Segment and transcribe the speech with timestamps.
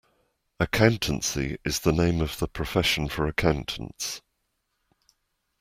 [0.59, 4.23] Accountancy is the name of the profession for accountants